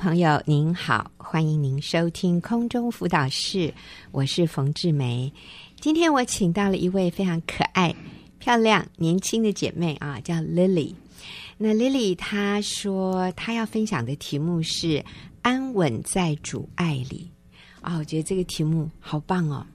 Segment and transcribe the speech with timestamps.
[0.00, 3.74] 朋友您好，欢迎您收听空中辅导室，
[4.12, 5.30] 我是冯志梅。
[5.78, 7.94] 今天我请到了一位非常可爱、
[8.38, 10.94] 漂亮、年轻的姐妹啊，叫 Lily。
[11.58, 15.04] 那 Lily 她说她要分享的题目是
[15.42, 17.30] “安稳在主爱里”
[17.82, 19.66] 啊，我觉得这个题目好棒哦。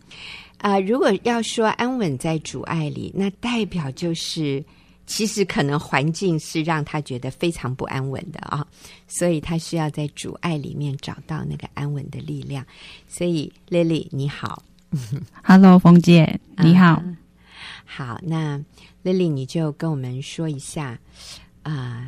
[0.58, 4.66] 啊、如果要说安稳在主爱里，那代表就是。
[5.08, 8.66] 其实可能环境是让他觉得非常不安稳的啊，
[9.08, 12.66] 所以他需要在主爱里面找到那个安稳的力量。
[13.08, 14.64] 所以，Lily 你好，
[15.44, 17.16] Hello，冯姐你好，嗯，
[17.86, 18.60] 好，那
[19.04, 21.00] Lily 你就跟我们说一下
[21.62, 22.08] 啊，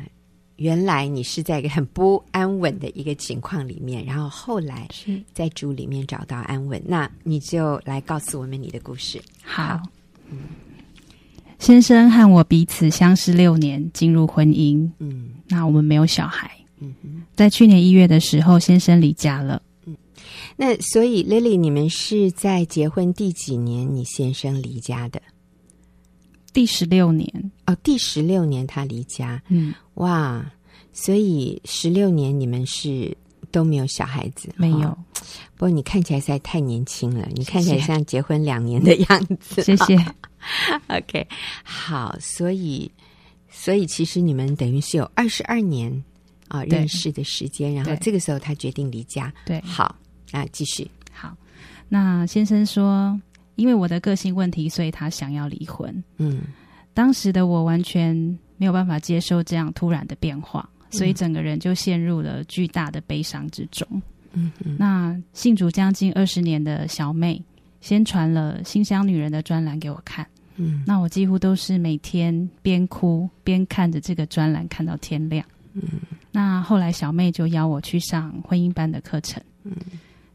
[0.56, 9.22] 原来你是在一个很不安稳的一个情况里面，然后后来是在主里面找到安稳，那你就来告诉我们你的故事。
[9.44, 9.82] 好，好
[10.30, 10.38] 嗯。
[11.58, 14.88] 先生和我彼此相识六年，进入婚姻。
[14.98, 16.50] 嗯，那我们没有小孩。
[16.80, 19.60] 嗯哼，在去年一月的时候，先生离家了。
[19.84, 19.96] 嗯，
[20.56, 23.92] 那所以 Lily，你们是在结婚第几年？
[23.92, 25.20] 你先生离家的？
[26.52, 27.50] 第十六年。
[27.66, 29.42] 哦，第十六年他离家。
[29.48, 30.48] 嗯，哇，
[30.92, 33.16] 所以十六年你们是
[33.50, 34.48] 都没有小孩子？
[34.56, 34.88] 没有。
[34.88, 34.98] 哦，
[35.56, 39.62] 不过你看起来实在太年轻了，你看起来像结婚两年的样子。
[39.64, 39.98] 谢谢。
[40.88, 41.26] OK，
[41.62, 42.90] 好，所以，
[43.50, 45.92] 所以其实你们等于是有二十二年
[46.48, 49.32] 啊、呃、认识的时间，然后这个时候他决定离家。
[49.44, 49.96] 对，好，
[50.30, 50.88] 那继续。
[51.12, 51.36] 好，
[51.88, 53.20] 那先生说，
[53.56, 56.04] 因为我的个性问题，所以他想要离婚。
[56.18, 56.42] 嗯，
[56.94, 58.14] 当时的我完全
[58.56, 63.86] 没有办法接受这样突然的变化，所以整个人就陷入了巨大的悲伤之中。
[64.32, 67.42] 嗯哼，那信主将近二十年的小妹。
[67.80, 70.26] 先传了《新乡女人》的专栏给我看，
[70.56, 75.44] 嗯，那我几乎都是每天边哭边看着这个专栏看到天亮，
[75.74, 75.82] 嗯，
[76.32, 79.72] 那后来小妹就邀我去上婚姻班的课程，嗯，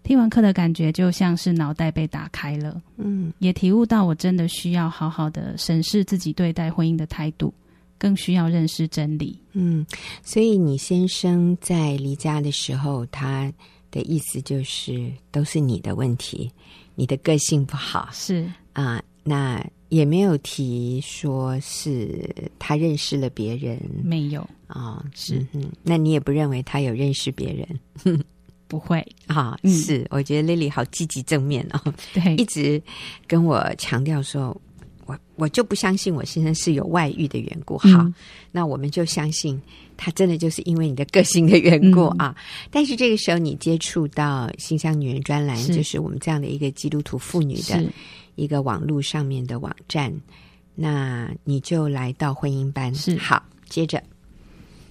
[0.04, 7.54] 听完课的感觉就像是脑袋被打开了，嗯，也体悟到我真的需要好好的审视自己对待婚姻的态度，
[7.98, 9.86] 更需要认识真理，嗯，
[10.24, 13.52] 所以你先生在离家的时候，他
[13.92, 16.50] 的意思就是都是你的问题。
[16.96, 18.10] 你的个性不好。
[18.12, 18.44] 是。
[18.74, 22.28] 啊、呃，那也没有提说是
[22.58, 24.42] 他认识了别人，没有。
[24.68, 25.46] 啊、哦，是。
[25.54, 28.20] 嗯，那你也不认为他有认识别人？
[28.68, 29.00] 不会。
[29.28, 32.82] 啊、哦，是、嗯，我觉得 Lily 好积极正面哦，对，一直
[33.28, 34.60] 跟我强调说，
[35.06, 38.14] 我我就不相信我先生是有外遇的缘故，好、嗯，
[38.52, 39.62] 那我们就相信。
[39.98, 42.36] 他真的就是因为你的个性的缘故啊！
[42.38, 47.84] 嗯、但是这个时候你接触到《馨香女人》专栏，就是我们这样的一个基督徒妇女的
[48.36, 50.14] 一个网络上面的网站，
[50.76, 52.94] 那你就来到婚姻班。
[52.96, 54.02] 是好，接着，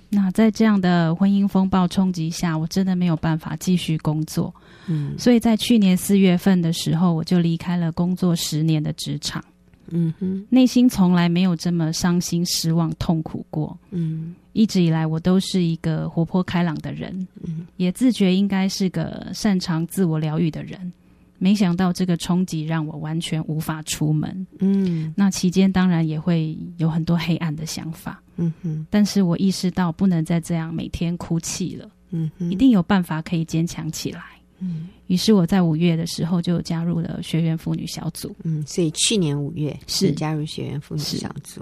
[0.09, 4.55] 那在这样的婚姻风暴冲击下，我真的没有办法继续工作。
[4.87, 9.43] 嗯，所以在去年四月份的时候，我就离开了工作十年的职场。
[9.91, 13.79] 嗯哼，内心从来没有这么伤心、失望、痛苦过。
[13.91, 14.35] 嗯。
[14.55, 20.93] 一直以来，我都是一个活泼开朗的人，嗯，也自觉应该是个擅长自我疗愈的人。
[21.39, 28.87] 没想到这个冲击让我完全无法出门，嗯，那期间当然也会有很多黑暗的想法，嗯哼。
[28.91, 34.23] 但是我意识到不能再这样每天哭泣了，嗯哼，一定有办法可以坚强起来，
[34.63, 34.89] 嗯。
[35.09, 41.61] 于是我在五月的时候就加入了学员妇女小组，嗯，所以去年五月是加入学员妇女小组，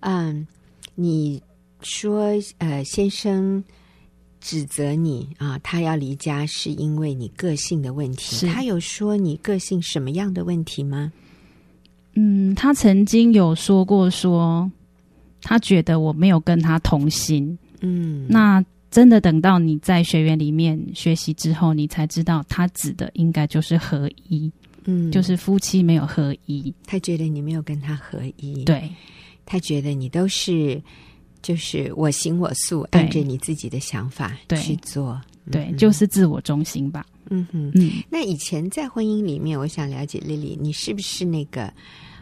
[0.00, 0.46] 嗯，
[0.94, 1.40] 你。
[1.86, 3.62] 说呃，先生
[4.40, 8.46] 指责你啊，他要离家是因为你个性的问题。
[8.46, 11.12] 他有说你个性什么样的问题吗？
[12.14, 14.72] 嗯，他曾经有说过说，说
[15.42, 17.58] 他觉得我没有跟他同心。
[17.80, 24.48] 嗯，那真的等到你在学员里面学习之后，你才知道他指的应该就是合一。
[24.84, 26.72] 嗯，就是夫妻没有合一。
[26.86, 28.62] 他觉得你没有跟他合一。
[28.64, 28.88] 对，
[29.44, 30.80] 他觉得你都是。
[31.42, 35.20] 就是我行我素，按着你自己的想法去做，
[35.52, 37.04] 对，对，就是自我中心吧。
[37.28, 38.02] 嗯哼，嗯。
[38.08, 41.70] 那以前在婚姻里面，我想了解 Lily，你是不是那个？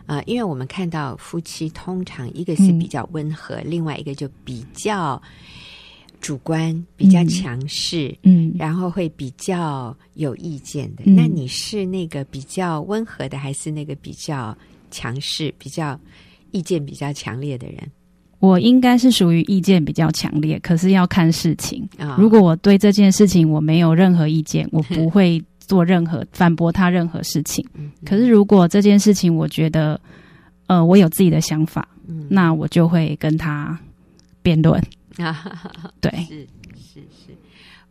[0.06, 5.22] 呃，因为我们看到夫妻通常一个是比较温和，嗯，另外一个就比较
[6.22, 11.02] 主观、比较强势，嗯，然后会比较有意见的。
[11.04, 14.56] 嗯，那你是那个比较温和的，还是那个比较
[14.90, 15.98] 强势、比较
[16.52, 17.78] 意见比较强烈的人？
[18.38, 21.86] 我应该是属于意见比较强烈，可是要看事情。
[21.98, 22.14] 哦。
[22.19, 27.64] 如果我对这件事情我没有任何意见，我不会做任何反驳他任何事情。
[28.04, 30.00] 可是如果这件事情我觉得，
[30.66, 33.78] 呃，我有自己的想法，嗯那我就会跟他
[34.40, 34.80] 辩论。
[35.18, 37.36] 啊， 对， 是是是，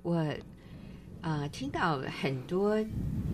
[0.03, 0.15] 我
[1.21, 2.75] 啊、呃，听到很多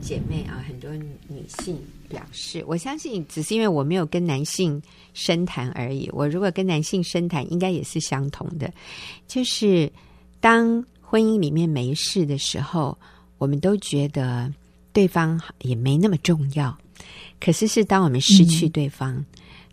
[0.01, 0.91] 姐妹啊，很多
[1.29, 1.79] 女性
[2.09, 4.81] 表示，我相信只是因为我没有跟男性
[5.13, 6.09] 深谈而已。
[6.11, 8.71] 我如果跟男性深谈，应该也是相同的。
[9.25, 9.89] 就是
[10.41, 12.97] 当婚姻里面没事的时候，
[13.37, 14.53] 我们都觉得
[14.91, 16.77] 对方也没那么重要。
[17.39, 19.25] 可是是当我们失去对方，嗯、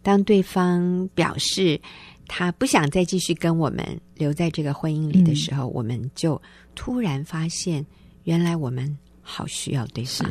[0.03, 1.81] 当对方表示
[2.29, 3.85] 他不想再继续跟我们
[4.15, 6.41] 留在这个婚姻里的时候，嗯、我们就
[6.75, 7.85] 突然发现。
[8.25, 10.27] 原来我们好需要对方，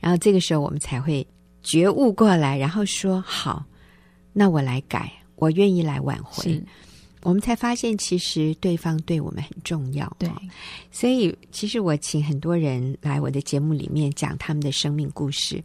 [0.00, 1.24] 然后这个时候我们才会
[1.62, 3.64] 觉悟过来，然后说好，
[4.32, 6.60] 那我来改，我愿意来挽回。
[7.22, 10.12] 我们才发现，其实对方对我们很重要。
[10.18, 10.28] 对，
[10.90, 15.62] 所以其实我请很多人来我的节目里面讲他们的生命故事，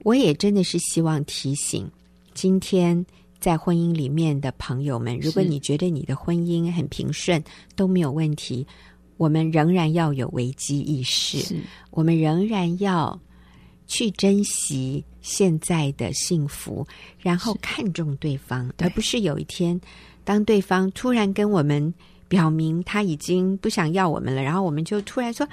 [0.00, 1.90] 我也真的是希望提醒
[2.34, 3.02] 今天
[3.42, 7.42] 在婚姻里面的朋友们，如果你觉得你的婚姻很平顺，
[7.74, 8.64] 都没有问题。
[9.16, 11.56] 我们仍然要有危机意识，
[11.90, 13.18] 我们仍然要
[13.88, 16.86] 去珍惜现在的幸福，
[17.18, 19.78] 然后看重对方，而不是有一天
[20.22, 21.92] 当对方突然跟我们
[22.28, 25.46] 表明他已经不想要我们了，然后我们就突然说：“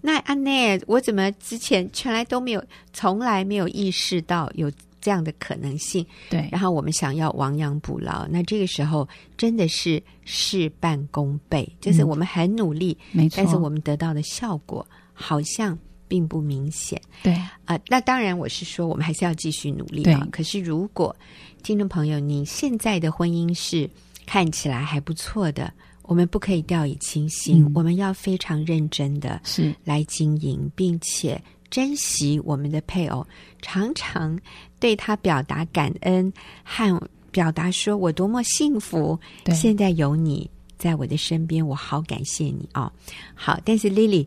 [0.00, 2.64] 那安奈，我怎么之前从来都没有，
[2.94, 4.72] 从来没有意识到有。”
[5.04, 6.48] 这样的可能性，对。
[6.50, 9.06] 然后我们想要亡羊补牢，那这个时候
[9.36, 13.36] 真的是事半功倍，就是我们很努力，嗯、没错。
[13.36, 15.78] 但是我们得到的效果好像
[16.08, 17.34] 并不明显，对。
[17.34, 20.20] 啊、呃，那当然我是说，我们还是要继续努力啊。
[20.22, 20.30] 对。
[20.30, 21.14] 可是如果
[21.62, 23.86] 听众朋友，你现在的婚姻是
[24.24, 25.70] 看起来还不错的，
[26.04, 31.38] 我们不可以掉以轻心，嗯、我们要非常认真的是来经营，并且。
[31.74, 33.26] 珍惜我们的配偶，
[33.60, 34.38] 常常
[34.78, 36.32] 对他表达感恩
[36.62, 39.18] 和表达说：“我多么幸福，
[39.52, 40.48] 现在有你
[40.78, 42.92] 在我的身边，我好感谢你哦。”
[43.34, 44.24] 好，但是 Lily，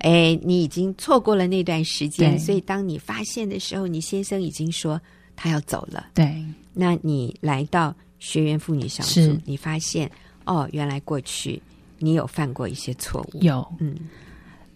[0.00, 5.00] 哎，你已经错过了那段时间，所以当你发现的时候，你先生已经说
[5.34, 6.08] 他要走了。
[6.12, 6.44] 对，
[6.74, 10.10] 那你来到学员妇女小组，你发现
[10.44, 11.62] 哦，原来过去
[11.98, 13.96] 你有犯过一些错误，有，嗯。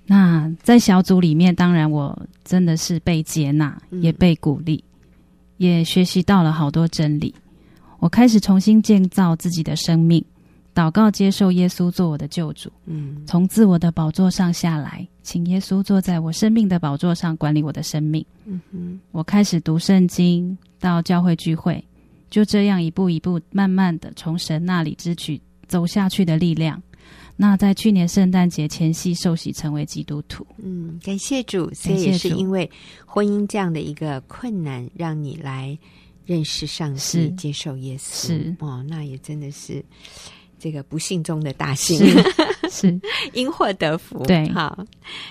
[0.07, 5.01] 那在小组里面，当然我真的是被接纳，也被鼓励，嗯、
[5.57, 7.35] 也学习到了好多真理。
[8.01, 10.23] 我开始重新建造自己的生命，
[10.75, 12.71] 祷告接受耶稣做我的救主。
[12.85, 18.23] 嗯，从自我的宝座上下来，请耶稣坐在我生命的宝座上管理我的生命。
[18.45, 21.83] 嗯哼，我开始读圣经，到教会聚会，
[22.29, 26.83] 就这样一步一步，慢慢的从神那里支取走下去的力量。
[27.37, 32.71] 那在去年圣诞节前夕受洗成为基督徒，嗯，感谢主，所以也是因为
[33.05, 35.77] 婚姻这样的一个困难，让你来
[36.25, 38.57] 认识上帝，接受耶稣，是。
[38.61, 39.85] 哦，那也真的是
[40.61, 43.01] 这个不幸中的大幸，是，是。
[43.35, 44.87] 因祸得福，对，好，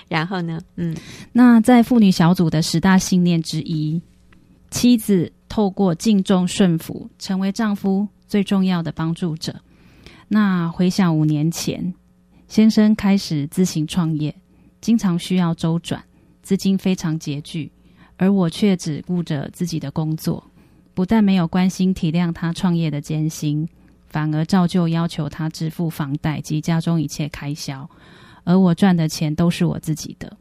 [0.06, 0.94] 然后呢，嗯，
[1.32, 3.98] 那在妇女小组的十大信念之一，
[4.70, 9.54] 妻子透过敬重顺服，成为丈夫最重要的帮助者。
[10.28, 11.94] 那回想五年前，
[12.48, 14.34] 先生开始自行创业，
[14.80, 16.02] 经常需要周转，
[16.42, 17.70] 资金非常拮据，
[18.16, 20.42] 而我却只顾着自己的工作，
[20.94, 23.68] 不但没有关心体谅他创业的艰辛，
[24.06, 27.88] 反而照旧要求他支付房贷及家中一切开销，
[28.44, 30.36] 而我赚的钱都是我自己的。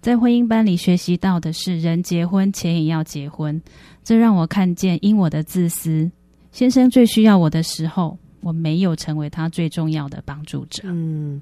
[0.00, 3.62] 在婚姻班里学习到的是，人结婚钱也要结婚，
[4.02, 6.10] 这让我看见因我的自私，
[6.50, 8.18] 先生最需要我的时候。
[8.42, 10.82] 我没有成为他最重要的帮助者。
[10.84, 11.40] 嗯，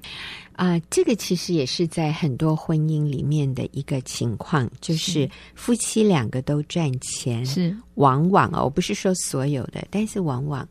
[0.53, 10.67] 啊、呃，这个其实也是在很多婚姻里面的一个情况，就是夫妻两个都赚钱，是往往哦，我不是说所有的，但是往往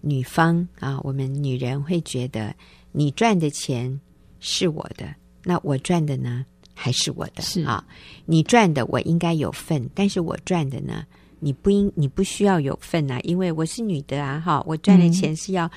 [0.00, 2.54] 女方啊，我们女人会觉得
[2.92, 4.00] 你赚的钱
[4.38, 6.44] 是我的，那我赚的呢
[6.74, 7.82] 还是我的，是啊，
[8.26, 11.04] 你赚的我应该有份，但是我赚的呢？
[11.40, 15.68] 你不应，你不需要有份啊，因为我是女的啊，哈，我赚的钱是要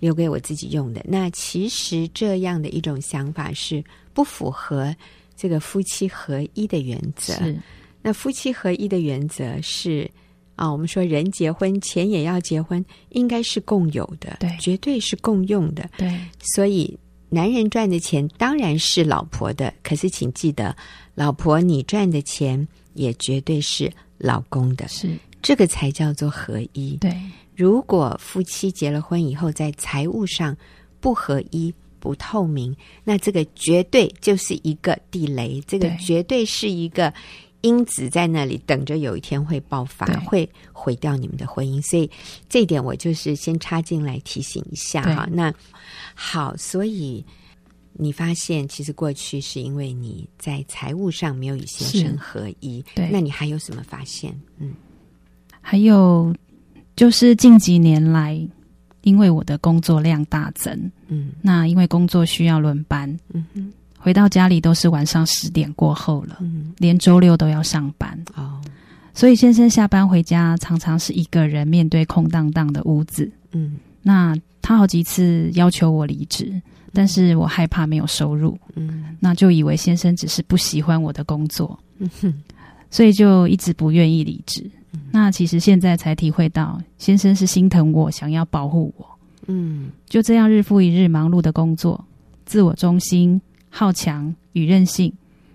[0.00, 1.00] 留给我自己用的。
[1.02, 4.94] 嗯、那其实这样的一种想法是不符合
[5.36, 7.32] 这个夫妻合一的原则。
[7.34, 7.56] 是，
[8.02, 10.10] 那夫妻合一的原则是
[10.56, 16.12] 啊，我们说人结婚钱也要结婚，应该是共有的，对，绝对是共用的，对。
[16.54, 16.98] 所以
[17.28, 20.76] 男人赚的钱当然是老婆的，可是请记得，
[21.14, 23.92] 老婆你赚的钱也绝对是。
[24.24, 26.96] 老公的是这个才叫做合一。
[27.00, 27.12] 对，
[27.56, 30.56] 如果夫妻结了婚以后，在财务上
[31.00, 32.72] 不合一、不透明，
[33.02, 37.12] 那这个绝对就是一个地雷，这个绝对是一个
[37.62, 41.82] 因子在那里等着，有一天会爆发，会毁掉你们的婚姻。
[41.82, 42.08] 所以
[42.48, 45.28] 这一点我就是先插进来提醒一下哈。
[45.32, 45.52] 那
[46.14, 47.24] 好，所以
[47.94, 54.34] 你发现其实过去是因为你在财务上没有与先生合一，对，那你还有什么发现？
[54.58, 54.72] 嗯，
[55.60, 56.34] 还有
[56.96, 58.40] 就是近几年来，
[59.02, 68.18] 因为我的工作量大增，嗯，那因为工作需要轮班，嗯哼，回到家里都是晚上十点过后了，嗯，连周六都要上班。
[68.34, 68.60] 哦，
[69.14, 76.60] 所以先生下班回家常常是一个人面对空荡荡的屋子，嗯，那他好几次要求我离职。
[76.92, 82.34] 但是我害怕没有收入，嗯，那就以为先生只是不喜欢我的工作，嗯哼，
[82.90, 84.70] 所以就一直不愿意离职。
[84.92, 89.06] 嗯，那其实现在才体会到，先生是心疼我，想要保护我，
[89.46, 92.04] 嗯，就这样日复一日忙碌的工作，
[92.44, 95.10] 自我中心、好强与任性，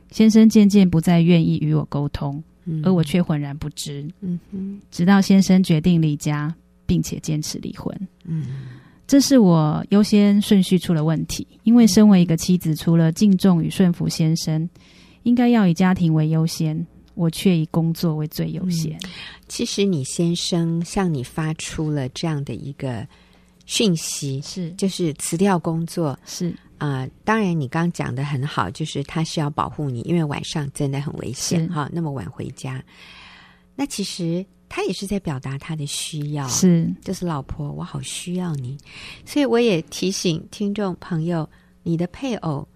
[0.10, 6.51] 先生渐渐不再愿意与我沟通，嗯，而我却浑然不知，嗯哼，直到先生决定离家，
[6.88, 8.44] 并且坚持离婚，嗯。
[9.07, 14.69] 这是我优先顺序出了问题，因为身为一个妻子，除了敬重与顺服先生，
[15.23, 16.85] 应该要以家庭为优先，
[17.15, 18.91] 我却以工作为最优先。
[19.05, 19.09] 嗯，
[19.47, 23.07] 其实你先生向你发出了这样的一个
[23.65, 32.83] 讯息，是就是辞掉工作，是啊，呃，当然你刚讲的很好，就是他需要保护你，因为晚上真的很危险哈，那么晚回家，
[33.73, 34.45] 那其实。
[34.69, 38.77] 他也是在表达他的需要，是，就是老婆，我好需要你，
[39.25, 41.50] 所以我也提醒听众朋友，
[41.83, 42.67] 你的配偶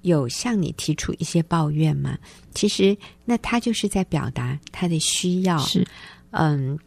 [0.00, 2.18] 有向你提出一些抱怨吗？
[2.54, 5.58] 其实，那他就是在表达他的需要。
[5.58, 5.86] 是，
[6.30, 6.78] 嗯，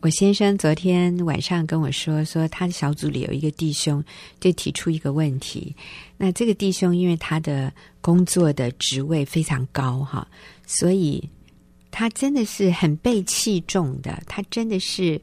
[0.00, 4.02] 我先生昨天晚上跟我说，说他的小组里有一个弟兄
[4.38, 5.74] 就提出一个问题，
[6.16, 10.26] 那这个弟兄因为他的工作的职位非常高哈，
[10.66, 11.28] 所以。
[11.90, 15.20] 他真的是很被器重的，他真的是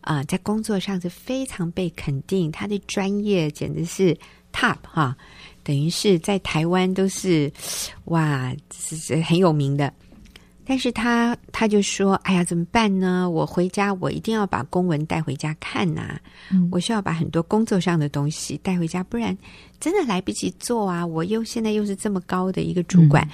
[0.00, 4.16] 啊、呃，在工作上是非常被肯定，他的专业简直是
[4.52, 5.16] top 哈，
[5.62, 7.52] 等于是在台湾都是
[8.06, 9.92] 哇，是是很有名的。
[10.64, 13.28] 但是他他就说：“哎呀，怎么办呢？
[13.30, 16.20] 我回家我一定要把公文带回家看呐、啊，
[16.52, 19.34] 嗯、我需要把很多工作上的东西带回家，不然
[19.80, 21.06] 真的来不及做啊！
[21.06, 23.30] 我又现在又是这么高的一个主管，嗯、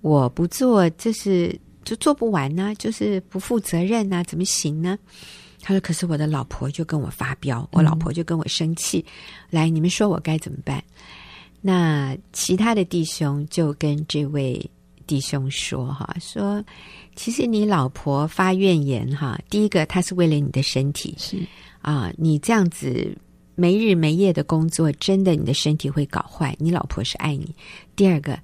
[0.00, 4.98] 我不做这是。”就做不完呢，就是不负责任呢，怎么行呢？
[5.62, 8.98] 他说：“可是我的老婆就跟我发飙，我老婆就跟我生气。
[8.98, 9.12] 嗯、
[9.50, 10.82] 来，你们说我该怎么办？”
[11.62, 14.64] 那其他的弟兄就跟这位
[15.06, 16.62] 弟兄说：“哈，说
[17.16, 21.38] 其实你老婆发怨言哈，第一个她是为了你的身体，是
[21.80, 23.16] 啊，你这样子
[23.54, 26.54] 没日没夜的工作，真的你的身体会搞坏。
[26.60, 27.54] 你老婆是爱你。
[27.96, 28.38] 第二个。”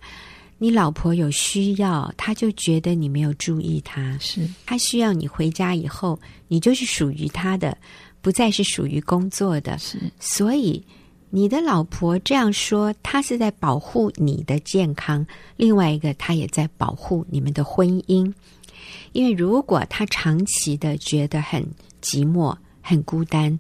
[0.63, 6.17] 你老婆有需要，他就觉得你没有注意他，是他需要你回家以后，
[6.47, 7.77] 你就是属于他的，
[8.21, 9.77] 不再是属于工作的。
[9.79, 10.81] 是，所以
[11.31, 15.27] 你的老婆这样说，她是在保护你的健康。
[15.57, 18.33] 另外一个，她也在保护你们的婚姻，
[19.11, 21.61] 因为如果她长期的觉得很
[22.01, 23.59] 寂寞、很孤单，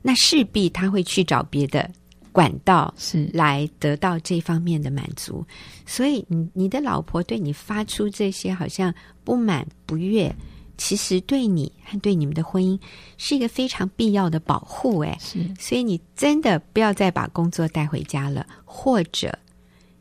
[0.00, 1.90] 那势必她会去找别的。
[2.38, 5.44] 管道是来得到这方面的满足，
[5.84, 10.32] 所以你你的老婆对你发出这些好像不满不悦，
[10.76, 12.78] 其实对你和对你们的婚姻
[13.16, 15.00] 是一个非常必要的保护。
[15.00, 19.36] 哎，是，所以你真的不要再把工作带回家了，或者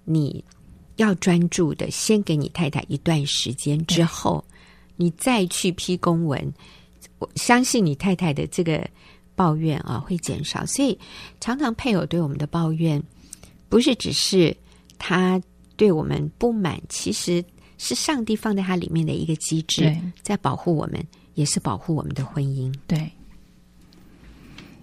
[0.05, 0.45] 你
[0.97, 4.45] 要专注的先给你太太一段时间之后，
[4.95, 6.53] 你再去批公文。
[7.17, 8.87] 我相信你太太的这个。
[9.37, 10.97] 抱怨啊会减少，所以
[11.39, 13.01] 常常配偶对我们的抱怨，
[13.69, 14.53] 不是只是
[14.97, 15.39] 他
[15.75, 17.45] 对我们不满，其实
[17.77, 22.73] 是上帝放在他里面的一个机制，对在保护我们，也是保护我们的婚姻。
[22.87, 23.09] 对。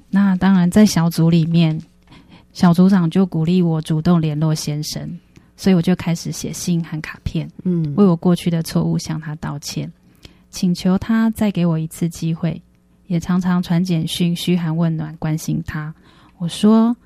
[0.09, 1.77] 那当然，在小组里面，
[2.53, 5.19] 小组长就鼓励我主动联络先生，
[5.57, 9.93] 所以我就开始写信和卡片，嗯，为我过去的错误向他道歉，
[10.51, 12.63] 请求他再给我一次机会。
[13.07, 15.95] 也常常传简讯嘘寒问暖，关心他。
[16.39, 16.97] 我说：“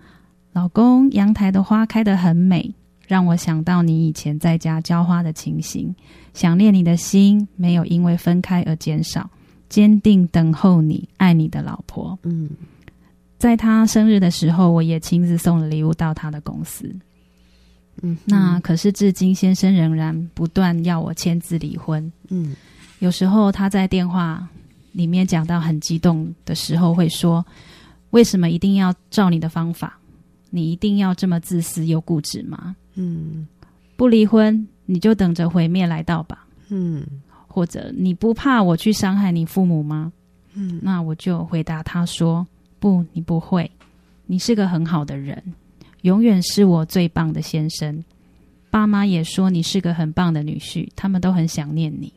[0.52, 2.72] 老公，阳台的花开得很美，
[3.06, 5.94] 让我想到你以前在家浇花的情形。
[6.34, 9.28] 想念你的心没有因为分开而减少，
[9.68, 12.48] 坚定等候你，爱你的老婆。”嗯，
[13.36, 16.94] 在他生日的时候，我也亲自送了礼物到他的公司。
[18.02, 22.10] 嗯，那可是至今先生仍然不断要我签字离婚。
[22.28, 22.54] 嗯，
[23.00, 24.48] 有时候他在电话。
[24.98, 27.46] 里面讲到很激动的时候，会说
[28.10, 29.96] ：“为什么一定要照你的方法？
[30.50, 33.46] 你一定要这么自私又固执吗？”嗯，
[33.96, 36.44] 不离婚你就等着毁灭来到吧。
[36.68, 37.06] 嗯，
[37.46, 40.12] 或者你不怕我去伤害你父母吗？
[40.54, 42.44] 嗯，那我就回答他说
[42.80, 43.70] ：“不，你不会，
[44.26, 45.40] 你是个很好的人，
[46.02, 48.02] 永远是我最棒的先生。
[48.68, 52.12] 爸妈也说你是个很棒的女婿，他们都很想念你。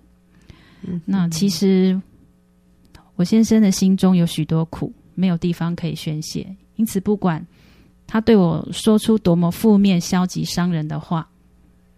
[0.81, 2.01] 嗯，那其实
[3.21, 6.43] 我先生的心中有许多苦，没有地方可以宣泄，
[6.75, 7.45] 因此不管
[8.07, 11.29] 他对我说出多么负面、消极、伤人的话，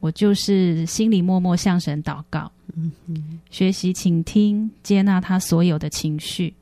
[0.01, 6.53] 我就是心里默默向神祷告，嗯，学习倾听、接纳他所有的情绪。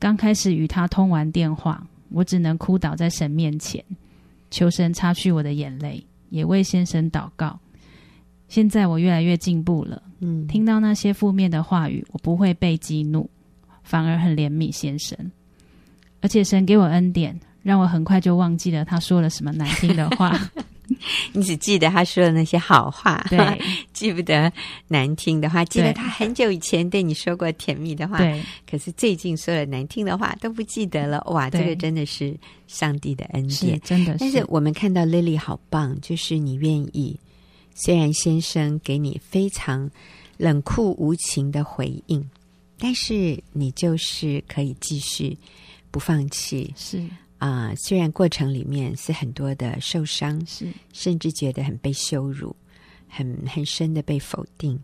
[0.00, 3.80] 刚开始与他通完电话，我只能哭倒在神面前，
[4.50, 6.04] 求神擦去我的眼泪。
[6.30, 7.56] 也为先生祷告。
[8.48, 10.02] 现在我越来越进步了。
[10.18, 13.30] 嗯，听到那些负面的话语，我不会被激怒，
[13.86, 15.16] 反而很怜悯先生。
[16.20, 20.36] 而且神给我恩典，让我很快就忘记了他说了什么难听的话。
[21.32, 23.38] 你只记得他说的那些好话，对，
[23.92, 24.50] 记不得
[24.86, 25.64] 难听的话。
[25.64, 28.40] 记得他很久以前对你说过甜蜜的话，对。
[28.70, 31.20] 可是最近说了难听的话都不记得了。
[31.26, 32.36] 哇，这个真的是
[32.68, 34.18] 上帝的恩典，真的是。
[34.20, 37.18] 但是我们看到 Lily 好棒，就是你愿意，
[37.74, 39.90] 虽然先生给你非常
[40.36, 42.24] 冷酷无情的回应，
[42.78, 45.36] 但是你就是可以继续
[45.90, 46.98] 不放弃，是。
[47.38, 50.68] 啊、呃，虽然过程里面是很多的受伤，是。
[50.92, 52.54] 甚至觉得很被羞辱，
[53.08, 54.78] 很很深的被否定，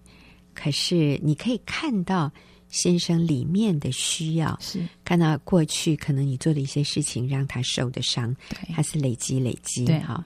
[0.54, 2.30] 可是你可以看到
[2.68, 4.86] 先生里面的需要，是。
[5.04, 9.98] 看到过去可能你做的一些事情让他受的伤，对，他是累积累积，对。
[10.00, 10.24] 哈。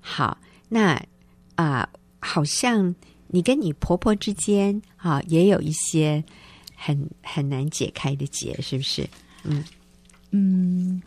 [0.00, 0.94] 好，那
[1.56, 1.88] 啊、呃，
[2.20, 2.94] 好像
[3.28, 6.24] 你跟你婆婆之间啊，也有一些
[6.76, 9.08] 很很难解开的结，是不是？
[9.42, 9.64] 嗯
[10.30, 11.02] 嗯。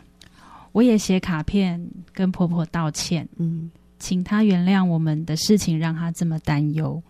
[0.72, 7.02] 我也写卡片跟婆婆道歉，嗯，请她原谅我们的事情，让她这么担忧。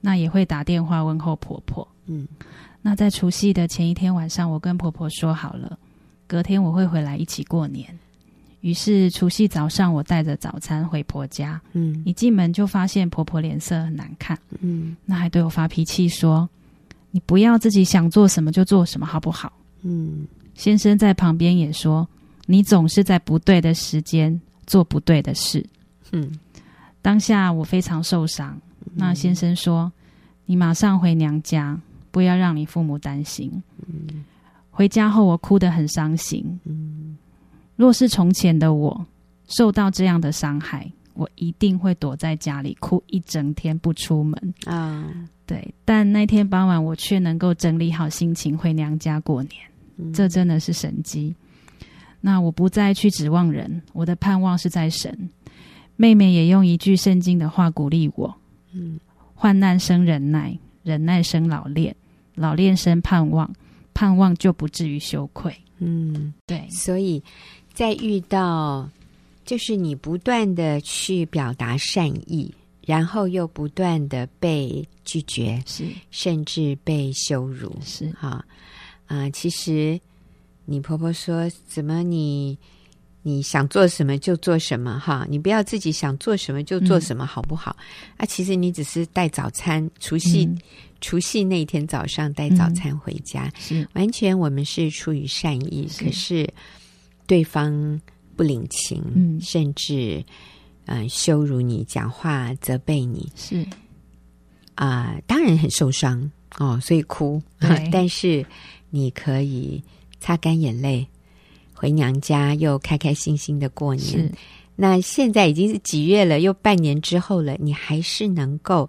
[0.00, 2.28] 那也会打电话问候婆婆，嗯。
[2.80, 5.78] 那在除夕的前一天晚上，我跟婆婆说好了，
[6.26, 7.86] 隔天我会回来一起过年。
[8.60, 16.48] 于是除夕早上，我带着早餐回婆家，嗯，一进门就发现婆婆脸色很难看，嗯，那还对我发脾气说
[17.14, 19.52] ：“你不要自己想做什么就做什么，好不好？”
[19.86, 22.06] 嗯，先生在旁边也说。
[22.46, 25.64] 你总是在不对的时间做不对的事。
[26.12, 26.30] 嗯，
[27.00, 28.60] 当下我非常受伤。
[28.94, 29.90] 那先生说
[30.44, 33.50] ：“你马上回娘家，不要让你父母担心。”
[33.86, 34.24] 嗯，
[34.70, 36.60] 回家后我哭得很伤心。
[36.64, 37.16] 嗯，
[37.76, 39.06] 若是从前的我
[39.48, 44.54] 受到这样的伤害，我一定会躲在家里哭一整天不出门。
[44.66, 45.12] 啊，
[45.46, 45.74] 对。
[45.84, 49.54] 但那天傍晚，我却能够整理好心情回娘家过年。
[49.96, 51.34] 嗯，这真的是神机。
[52.20, 55.30] 那我不再去指望人，我的盼望是在神。
[55.96, 58.34] 妹妹也用一句圣经的话鼓励我：
[58.72, 58.98] 嗯，
[59.34, 61.94] 患难生忍耐，忍耐生老练，
[62.34, 63.48] 老练生盼望，
[63.92, 65.54] 盼望就不至于羞愧。
[65.78, 66.66] 嗯，对。
[66.70, 67.22] 所以
[67.72, 68.88] 在遇到，
[69.44, 72.52] 就是你不断的去表达善意，
[72.86, 78.10] 然后又不断的被拒绝，是，甚至被羞辱，是。
[78.10, 78.44] 哈。
[79.06, 80.00] 啊、呃，其实。
[80.66, 82.58] 你婆婆说：“怎么你
[83.20, 85.26] 你想做什么就做什么哈？
[85.28, 87.76] 你不要自己想做什么就做什么，好不好？
[87.78, 87.84] 嗯、
[88.16, 90.58] 啊，其实你只是带早餐，除夕、嗯、
[91.02, 96.02] 除夕那天早上带早餐回家，是、嗯、完全我们是出于善意，是。
[96.02, 96.50] 可是
[97.26, 98.00] 对方
[98.34, 100.24] 不领情，嗯、甚至
[100.84, 103.66] 嗯、呃、羞辱你，讲话责备你，是
[104.74, 107.42] 啊、呃，当然很受伤哦，所以哭。
[107.90, 108.44] 但是
[108.90, 109.82] 你可以。”
[110.20, 111.06] 擦干眼泪，
[111.74, 114.32] 回娘家又开开心心的过年。
[114.74, 116.40] 那现在已经是几月了？
[116.40, 118.88] 又半年之后了，你还是能够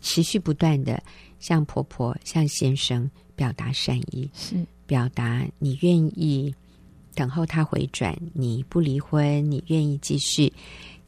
[0.00, 1.00] 持续不断的
[1.38, 6.52] 向婆婆、向先生表达善意，是表达你愿意
[7.14, 10.52] 等候他回转，你不离婚，你愿意继续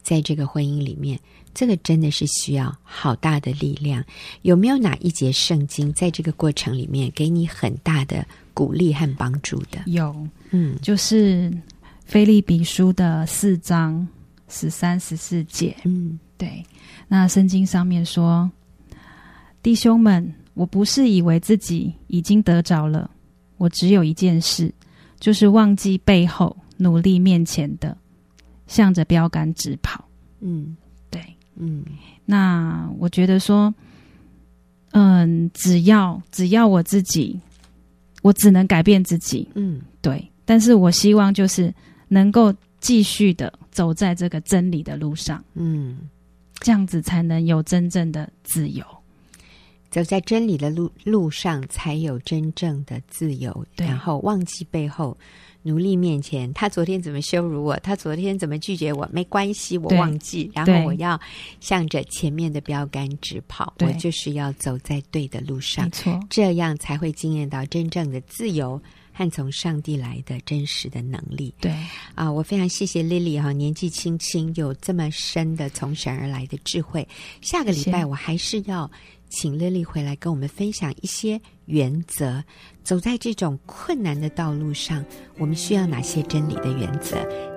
[0.01, 1.19] 在这个婚姻里面。
[1.53, 4.03] 这个真的是需要好大的力量。
[4.41, 8.25] 有没有哪一节圣经在这个过程里面给你很大的？
[8.55, 10.15] 鼓励和帮助的有，
[10.51, 11.51] 嗯，就是
[12.05, 14.07] 腓立比书的四章
[14.47, 16.63] 十三、十四节，嗯，对。
[17.09, 18.49] 那圣经上面说
[19.61, 23.11] ：“弟兄们，我不是以为自己已经得着了，
[23.57, 24.73] 我只有一件事，
[25.25, 27.97] 就是忘记背后，努力面前的，
[28.67, 30.05] 向着标杆直跑。”
[30.39, 30.77] 嗯，
[31.09, 31.19] 对，
[31.55, 31.83] 嗯。
[32.25, 33.73] 那我觉得说，
[34.91, 37.39] 嗯，只要只要我自己。
[38.21, 41.73] 我只能改变自己，嗯，对，但是我希望就是
[42.07, 45.97] 能够继续的走在这个真理的路上，嗯，
[46.59, 48.83] 这样子才能有真正的自由。
[49.95, 53.65] 走在真理的路路上，才有真正的自由。
[53.77, 55.17] 然后忘记背后，
[55.63, 56.51] 努力面前。
[56.51, 57.77] 他昨天怎么羞辱我？
[57.77, 59.07] 他昨天怎么拒绝我？
[59.09, 60.51] 没关系，我忘记。
[60.53, 61.17] 然后我要
[61.61, 63.73] 向着前面的标杆直跑。
[63.79, 68.77] 我就是要走在对的路上，没错，这样才会惊艳到真正的自由。
[69.17, 71.73] 和从上帝来的真实的能力，对
[72.15, 77.07] 啊，我非常谢谢 Lily 哈，年纪轻轻有这么深的从神而来的智慧。
[77.39, 78.91] 下个礼拜我还是要
[79.29, 82.43] 请乐丽回来跟我们分享一些原则，
[82.83, 85.03] 走在这种困难的道路上，
[85.37, 87.54] 我们需要哪些真理的原则？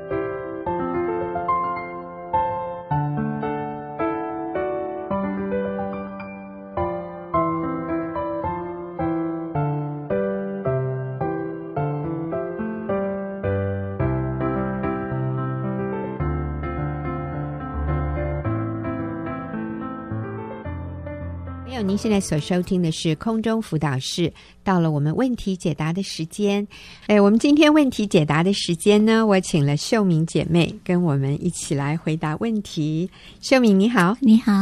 [21.99, 24.33] 现在所收听的是空中辅导室，
[24.63, 26.67] 到了我们问题解答的时间。
[27.09, 33.11] 哎，我们今天问题解答的时间呢，我请了秀敏姐妹跟我们一起来回答问题。
[33.41, 34.53] 秀敏你好，你好，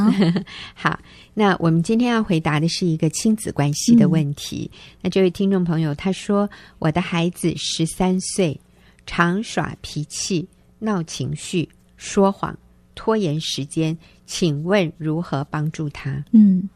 [0.75, 0.99] 好。
[1.35, 4.71] 那我们今天要回答的是一个亲子关系的问题。
[4.73, 8.59] 嗯、那这位听众朋友他说，我的孩子十三岁，
[9.05, 11.69] 常耍脾气、闹情绪、
[11.99, 12.59] 说谎、
[12.95, 13.95] 拖延时间，
[14.25, 16.25] 请问如何帮助他？
[16.33, 16.67] 嗯。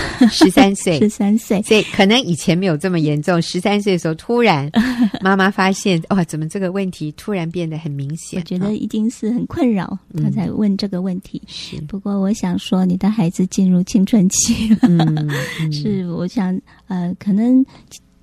[0.30, 3.40] 十三岁，十三岁，所以可能以前没有这么严重。
[3.42, 4.70] 十三岁的时候，突然
[5.20, 8.40] 妈妈发现，哇，怎么这个问题突然变得很明显？
[8.40, 11.40] 我觉得一定是很困扰，他才问这个问题。
[11.44, 17.64] 嗯、是，不过我想说，你的孩子进入青春期了，嗯嗯、 是，我想，呃，可能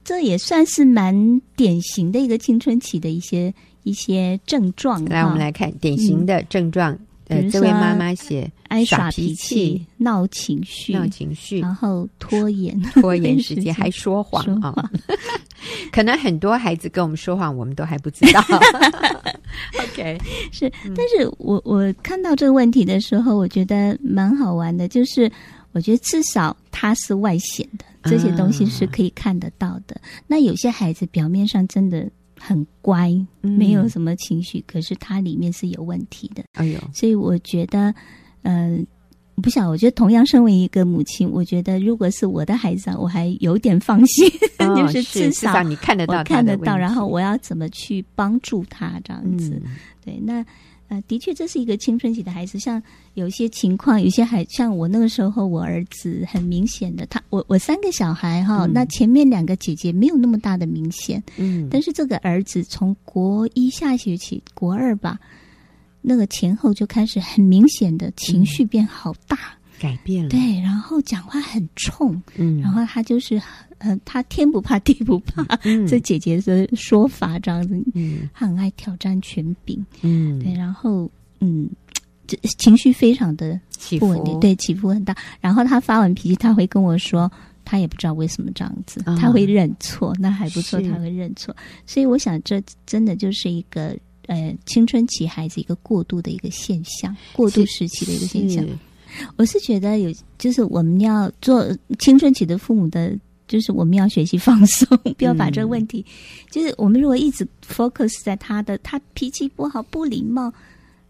[0.04, 3.54] 这也算是蛮典型的一个青春期的一些
[3.84, 5.04] 一些症状。
[5.06, 6.98] 来，我们来看典型的症状。
[7.30, 14.74] 嗯呃，这位妈妈写爱耍脾气、闹情绪、闹情绪，然后拖延、拖延时间， 还说谎啊！
[14.76, 14.89] 哦、
[15.92, 18.44] 可能很多孩子跟我们说谎，我们都还不知道。
[19.84, 20.18] OK，
[20.52, 25.32] 是，但是我我看到这个问题的时候，我觉得蛮好玩的，就是
[25.72, 29.96] 我觉得至少他是外显的，这些东西是可以看得到的。
[30.04, 32.10] 嗯、那有些孩子表面上真的。
[32.39, 36.43] 很乖，没有什么情绪，嗯、可是他里面是有问题的。
[36.54, 37.93] 哎呦，所以我觉得，
[38.43, 49.62] 嗯、呃，不晓得，我觉得同样身为一个母亲，我觉得如果是我的孩子，我还有点放心， 哦、就是至少，至少你看得到，看得到，然后我要怎么去帮助他这样子？
[49.63, 50.45] 嗯、对，那。
[50.89, 52.58] 呃，的确，这是一个青春期的孩子。
[52.58, 52.82] 像
[53.13, 65.19] 有些情况，有些孩，像我那个时候，我儿子很明显的，他我我三个小孩哈，嗯、那前面两个姐姐没有那么大的明显，嗯，但是这个儿子从国一下学期，国二吧，
[66.02, 73.42] 那个前后就开始很明显的情绪变好大，嗯、改变了，对，然后讲话很冲，嗯，然后他就是。
[73.80, 81.70] 呃，他天不怕地不怕，嗯、这姐姐的说法这样子，嗯，他很爱挑战权柄，嗯，对，然后嗯，
[82.28, 83.58] 这情绪非常的
[83.98, 85.15] 不稳定，对，起伏很大。
[85.39, 87.32] 然后他发完脾气，他会跟我说，
[87.63, 91.56] 他也不知道为什么这样子，哦、他会认错，那还不错，是他会认错。
[91.86, 98.65] 所以我想，这真的就是一个呃青春期孩子一个过渡的一个现象，过渡时期的一个现象。
[99.17, 101.65] 是我是觉得有，就是我们要做
[102.00, 103.17] 青春期的父母的。
[103.50, 106.06] 就是我们要学习放松， 不要把这个问题。
[106.08, 110.54] 嗯、就是我们如果一直 focus 在他的，他脾气不好、不礼貌，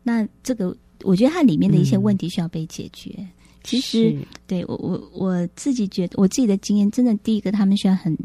[0.03, 3.13] 那这个我觉得他里面的一些问题需要被解决。
[3.17, 3.27] 嗯、
[3.65, 8.17] 其实，对我我我自己觉得，我自己的经验，真的第一个，他们需要很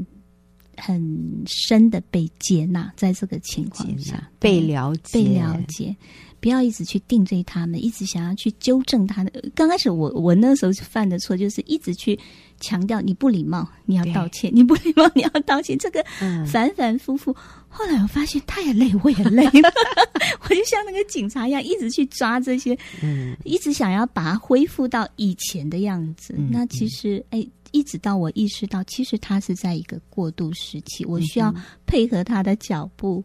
[0.76, 5.96] 很深的被接纳，在这个情况下被了解，被了解。
[6.44, 9.42] 不要一直去定罪他们，一直想要去纠正他的。
[9.54, 12.18] 刚开始我我那时候犯的错就是一直去
[12.61, 15.78] 强调你不礼貌，你要道歉；你不礼貌，你要道歉。
[15.78, 16.04] 这个
[16.46, 17.33] 反反复复。
[17.33, 19.72] 嗯、后来我发现他也累，我也累了。
[20.44, 26.35] 我就像那个警察一样，一直去抓这些，嗯，一直想要把它恢复到以前的样子。
[26.37, 31.54] 嗯、那其实，哎，一直到我意识到，其实他是在一个过渡时期，我需要
[31.87, 33.24] 配合他的脚步。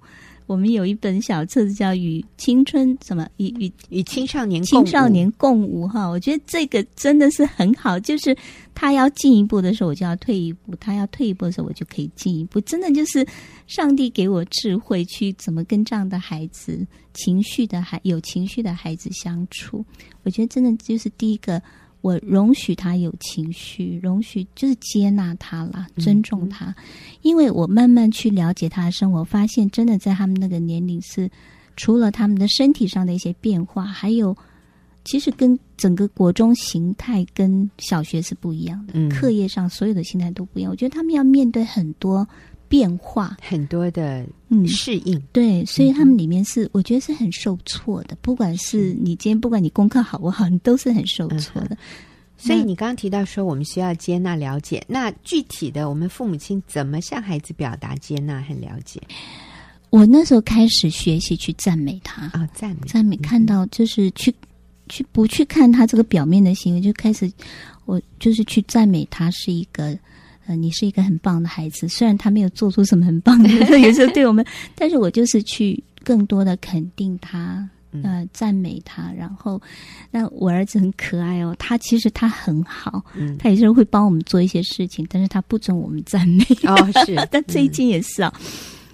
[0.50, 8.00] 我们有一本小册子叫《与青春什么与与与青少年青少年共舞》哈，我觉得这个真的是很好。
[8.00, 8.36] 就是
[8.74, 12.60] 他要进一步的时候，我就要退一步；他要退一步的时候，我就可以进一步。
[12.62, 13.24] 真的就是
[13.68, 16.84] 上帝给我智慧，去怎么跟这样的孩子、
[17.14, 19.86] 情绪的孩、有情绪的孩子相处。
[20.24, 21.62] 我觉得真的就是第一个。
[22.02, 26.68] 我容许他有情绪，容许就是接纳他啦，尊重他。
[26.68, 26.76] 嗯、
[27.22, 31.30] 因为我慢慢去了解他的生活，发现真的在他们那个年龄是，
[31.76, 34.36] 除了他们的身体上的一些变化，还有
[35.04, 40.72] 其实跟整个国中形态跟小学是不一样的，嗯，课业上所有的心态都不一样。
[40.72, 42.28] 我觉得他们要面对很多
[42.70, 48.16] 变化，很多的嗯适应，对，所以他们里面是、嗯、我觉得是很受挫的。
[48.22, 51.70] 不管是你今天，不管你功课好不好，你都是很受挫的。
[51.72, 51.78] 嗯
[52.42, 54.82] 所以你刚刚提到说，我们需要接纳、了解。
[54.88, 59.02] 那具体的，我们父母亲怎么向孩子表达接纳和了解？
[59.90, 64.34] 我那时候开始学习去赞美他啊、哦，赞美，赞美，看到就是去
[64.88, 67.30] 去不去看他这个表面的行为，就开始
[67.84, 70.00] 我就是去赞美他是一个
[70.50, 71.88] 呃，你是一个很棒的孩子。
[71.88, 77.70] 虽然他没有做出什么很棒的，有时候对我们，但是我就是去更多的肯定他。
[78.04, 79.60] 呃，赞美他，然后，
[80.12, 81.56] 那我儿子很可爱哦。
[81.58, 86.44] 他其实他很好，嗯，他也是会帮我们做一些事情，但是他不准我们赞美。
[86.66, 87.16] 哦，是。
[87.32, 88.46] 但最近也是啊，嗯、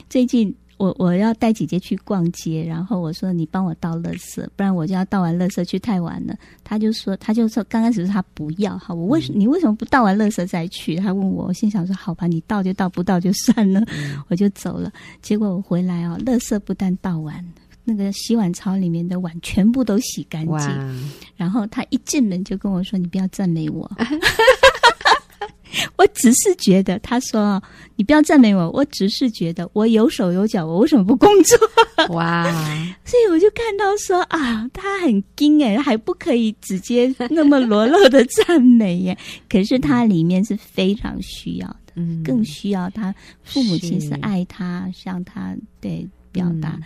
[0.10, 6.36] 最近我我要带姐姐去逛街，然后我说你帮我倒垃圾，不然我就要倒完垃圾去太晚了。
[6.64, 10.96] 他就说，他就说刚开始是他不要，哈，我为什、嗯、你为什么不倒完垃圾再去？
[10.98, 14.92] 他问我，我心想说好吧，你倒就倒，不倒就算了，嗯、 我就走了。
[15.22, 17.44] 结果我回来哦，垃圾不但倒完。
[17.88, 23.88] 那个洗碗槽里面的碗全部都洗干净，然后他一进门就跟我说：“你不要赞美我。”
[25.98, 27.62] 我只是觉得，他说
[27.96, 31.58] ：“你不要赞美我。”我只是觉得，我有手有脚，我为什么不工作？
[32.16, 32.44] 哇！
[33.04, 39.18] 所以我就看到说啊，他很精哎，还不可以直接那么裸露的赞美耶。
[39.50, 46.78] 可是他里面是非常需要的，嗯，更需要他父母亲是爱他，向他对表达。
[46.78, 46.84] 嗯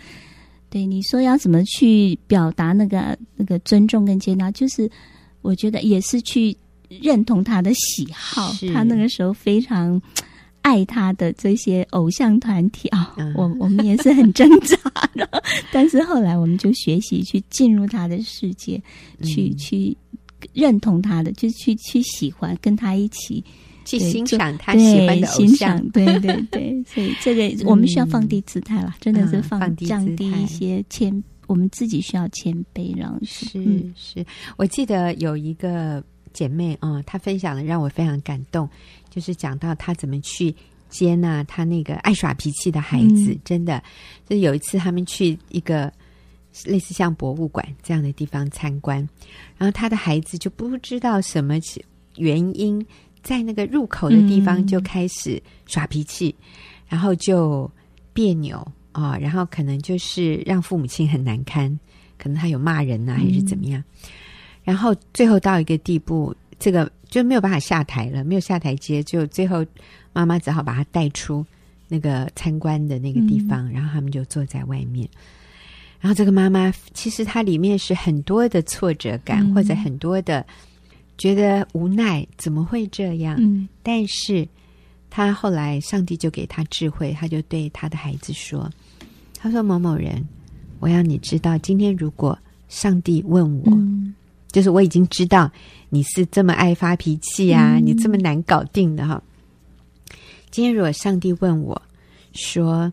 [0.72, 4.88] 对你说要怎么去表达那个那个尊重跟接纳，就是
[5.42, 6.56] 我觉得也是去
[7.00, 8.52] 认同他的喜好。
[8.74, 10.00] 他那个时候非常
[10.62, 14.76] 爱他的这些偶像团体啊，我我们也是很挣扎
[15.14, 15.42] 的。
[15.72, 18.80] 但是后来我们就学习去进入他的世界，
[19.22, 19.96] 去、嗯、去
[20.52, 23.42] 认同他的，就去去喜欢跟他一起。
[23.82, 33.58] 去欣赏他喜欢的偶像，对对对，所以这个我们需要放低姿态了，真的是放降低一些谦，我们自己需要谦卑，然后是
[33.96, 34.24] 是。
[34.58, 38.68] 我记得有一个姐妹啊，她分享的让我非常感动，
[39.08, 40.54] 就是讲到她怎么去
[40.88, 43.82] 接纳她那个爱耍脾气的孩子，真的，
[44.28, 45.92] 就是有一次他们去一个
[46.64, 48.98] 类似像博物馆这样的地方参观，
[49.56, 51.56] 然后他的孩子就不知道什么
[52.16, 52.84] 原因。
[53.22, 56.44] 在那个入口的地方就开始耍脾气，嗯、
[56.88, 57.70] 然后就
[58.14, 58.56] 别扭
[58.92, 61.78] 啊、哦，然后可能就是让父母亲很难堪，
[62.16, 64.08] 可能他有骂人呐、啊，还是怎么样，嗯、
[64.70, 69.66] 然后最后到一个地步，这个就没有办法下台了，没有下台阶，就最后
[70.12, 71.44] 妈妈只好把他带出
[71.88, 75.08] 那个参观的那个地方，嗯、然后他们就坐在外面，
[75.98, 80.46] 然后这个妈妈其实她里面是很多的挫折感，嗯、或者很多的。
[81.18, 83.36] 觉得无奈，怎么会这样？
[83.40, 84.48] 嗯，但是
[85.10, 88.70] 她后来，上帝就给她智慧，她就对她的孩子说
[89.36, 90.24] ：“他说某某人，
[90.78, 92.38] 我要你知道，今天如果
[92.70, 94.14] 上帝问我，嗯、
[94.50, 95.50] 就是我已经知道
[95.88, 99.22] 你是这么爱发脾气啊，嗯、你这么难搞定的哈。
[100.50, 101.80] 今天如果上帝问我
[102.32, 102.92] 说，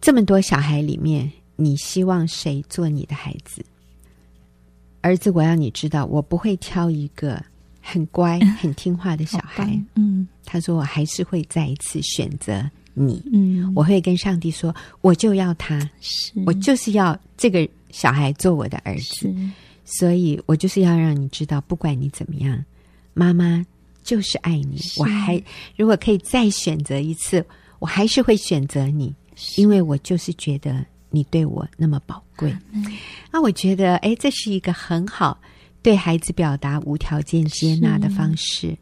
[0.00, 3.64] 这么多小孩里面，你希望谁做你的孩子？”
[5.02, 7.40] 儿子，我要你知道，我不会挑一个
[7.80, 9.80] 很乖、很听话的小孩。
[9.94, 13.22] 嗯，他说我还是会再一次选择你。
[13.32, 19.32] 嗯，我会跟上帝说，我就要他，是我就是要这个小孩做我的儿子。
[19.86, 22.62] 是所以我就是要让你知道，不管你怎么样，
[23.14, 23.64] 妈妈
[24.02, 24.78] 就是爱你。
[24.98, 25.42] 我还
[25.76, 27.42] 如果可以再选择一次，
[27.78, 29.14] 我还是会选择你，
[29.56, 30.84] 因为我就是觉得。
[31.08, 32.54] 你对我那么宝贵，
[33.30, 35.38] 那、啊、我觉得，哎，这是一个很好
[35.80, 38.76] 对孩子表达无条件接纳的方式。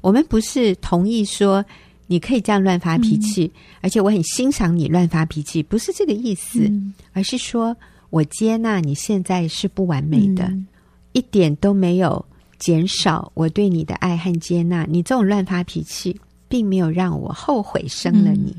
[0.00, 1.64] 我们不是同意说
[2.08, 7.76] 你可以这样乱发脾气，嗯、而且我很欣赏你乱发脾气，不是这个意思，嗯、而是说
[8.10, 10.66] 我接纳你现在是不完美的，嗯、
[11.12, 12.24] 一点都没有
[12.58, 14.84] 减少我对你的爱和接纳。
[14.88, 16.18] 你这种乱发脾气，
[16.48, 18.56] 并没有让我后悔生了你。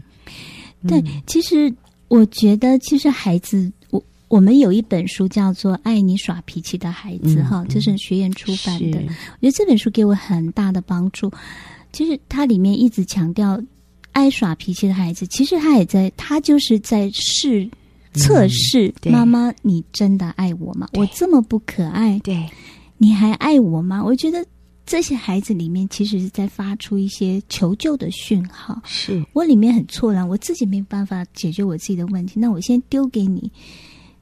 [0.81, 1.73] 嗯、对，其实。
[2.09, 8.97] 我觉得其实孩子，我我们有一本书叫做《爱你耍脾气的孩子》哈、嗯，这是学院出版的。
[8.97, 11.31] 我觉得这本书给我很大的帮助。
[11.93, 13.61] 其实它里面一直强调，
[14.11, 17.69] 爱耍脾气的孩子，其实他也在，他就是在试
[18.19, 20.87] 测试妈妈，你真的爱我吗？
[20.93, 22.47] 我这么不可爱，对，
[22.97, 24.03] 你还爱我吗？
[24.03, 24.45] 我觉得。
[24.85, 28.81] 这些孩子里面其实是在发出一些求救的讯号。
[28.83, 33.51] 是我里面很错乱，我自己没办法解决我自己的问题，那我先丢给你，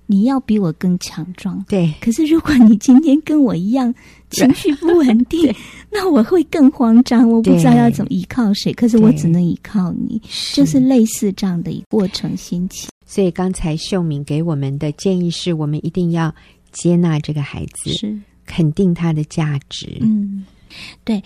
[0.07, 1.63] 你要比我更强壮。
[1.67, 3.93] 对，可是如果你今天跟我一样
[4.31, 5.53] 情绪不稳定，
[5.91, 8.73] 那我会更慌张，我不知道要怎么依靠谁。
[8.73, 10.21] 可是我只能依靠你，
[10.53, 12.89] 就是类似这样的一个过程心情。
[13.05, 16.33] 所以刚才秀敏给我们的建议是，我们一定要
[16.71, 19.97] 接纳这个孩子，是肯定他的价值。
[20.01, 20.45] 嗯，
[21.03, 21.21] 对。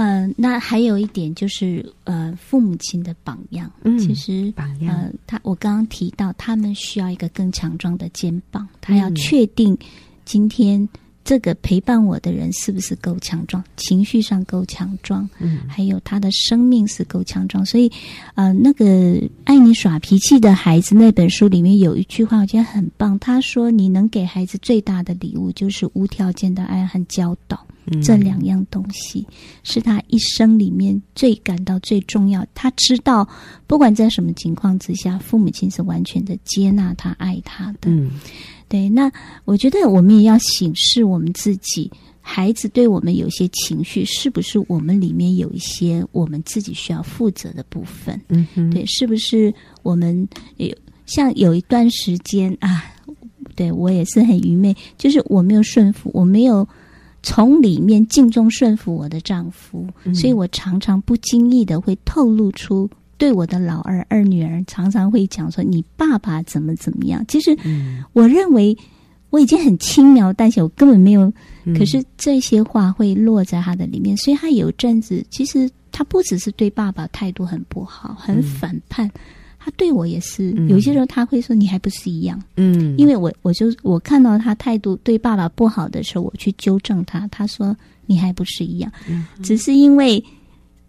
[0.00, 3.68] 嗯、呃，那还有一点就是，呃，父母亲的榜样。
[3.82, 8.68] 嗯，其实榜样，呃，他我刚刚提到，他们需要一个更强壮的肩膀。
[8.80, 9.76] 他要确定
[10.24, 10.88] 今天
[11.28, 17.66] 这个陪伴我的人是不是够强壮，情绪上够强壮，嗯，还有他的生命是够强壮。
[17.66, 17.92] 所以，
[18.34, 18.86] 呃，那个
[19.44, 23.18] 《爱你耍脾气的孩子》那本书里面有一句话，我觉得很棒。
[23.18, 27.62] 他说：“你能给孩子最大的礼物，就是无条件的爱和教导。”
[28.02, 29.26] 这两样东西
[29.62, 32.46] 是他一生里面最感到最重要。
[32.54, 33.26] 他知道，
[33.66, 37.90] 不管在什么情况之下，父母亲是完全的接纳他、爱他的。
[37.90, 38.10] 嗯，
[38.68, 38.88] 对。
[38.88, 39.10] 那
[39.44, 48.20] 我觉得我们也要醒视我们自己，孩子对我们有些情绪，是不是我们里面有一些我们自己需要负责的部分？
[48.28, 49.52] 嗯哼，对，是不是
[49.82, 50.72] 我们有
[51.06, 52.84] 像有一段时间啊？
[53.56, 56.66] 对我也是很愚昧，就是我没有顺服，我没有。
[57.20, 67.22] 从里面敬重顺服我的丈夫，嗯，所以我常常不经意的会透露出对我的老二二女儿，常常会讲说你爸爸怎么怎么样。
[67.28, 67.54] 其实
[68.12, 68.76] 我认为
[69.30, 71.30] 我已经很轻描淡写，我根本没有。
[71.76, 79.10] 可是这些话会落在他的里面，所以他有阵子，其实他不只是对爸爸态度很不好，很反叛。
[79.58, 87.26] 他对我也是，有些时候他会说：“你还不是一样。”嗯，因为我我就我看到他态度对爸爸不好的时候，我去纠正他。
[87.28, 87.76] 他说
[88.06, 88.90] ：“你还不是一样。
[89.10, 90.24] 嗯”只是因为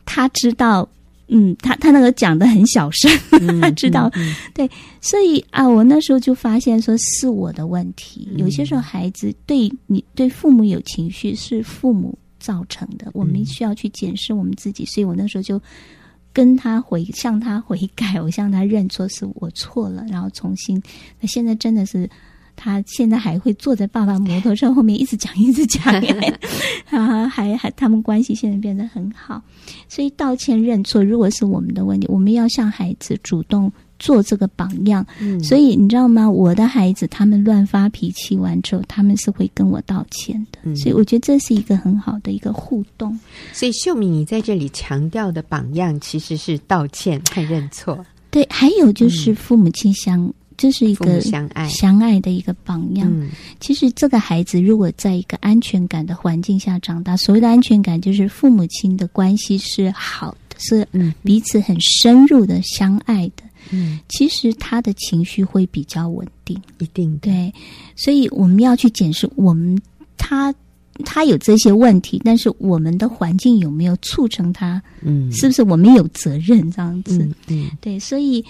[0.06, 0.88] 他知道，
[1.30, 8.28] 嗯，他他那个讲的很小声，嗯、他 知道、嗯嗯，对，所以啊，我那时候就发现说是我的问题。
[8.36, 14.86] 有些时候孩子对你对父母有情绪，是父母造成的，我们需要去检视我们自己。
[14.86, 15.62] 所以我那时候就。
[16.32, 20.82] 跟他回，向他悔改，我向他认错，是我错了，然后重新。
[21.20, 22.08] 那现在真的是，
[22.62, 25.94] 他现在还会坐在爸爸摩托车后面一直讲，一直讲，
[26.92, 29.42] 啊，还还他们关系现在变得很好。
[29.88, 33.72] 所以道歉认错，如果是我们的问题，我们要向孩子主动。
[34.02, 36.32] 做这个榜样，嗯，所以你知道吗？
[36.32, 40.74] 我的孩子他们乱发脾气完之后，他们是会跟我道歉的，嗯。
[40.78, 43.20] 所以我觉得这是一个很好的一个互动。
[43.52, 48.06] 所以秀敏，你在这里强调的榜样其实是道歉和认错。
[48.32, 53.32] 对，还有就是父母亲相，嗯，这是一个相爱相爱的一个榜样，嗯。
[53.62, 60.86] 其实这个孩子如果在一个安全感的环境下长大，所谓的安全感就是父母亲的关系是好的，是
[61.24, 63.44] 彼此很深入的相爱的。
[63.72, 67.54] 嗯，其实他的情绪会比较稳定，一定对，
[67.96, 69.80] 所以我们要去检视我们
[70.18, 70.54] 他
[71.06, 74.82] 他有这些问题，但是我们的环境有没有促成他？
[75.02, 77.20] 嗯，是不是我们有责任这样子？
[77.20, 78.44] 嗯，嗯对，所以，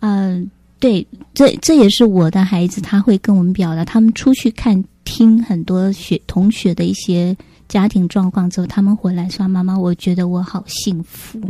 [0.00, 0.46] 嗯、呃，
[0.82, 7.36] 对，这这也是我的孩子，他会跟我们表达，他们出去看听很多学同学的一些
[7.68, 11.40] 家庭状况之后，他们回来说：“妈妈，我觉得我好幸福，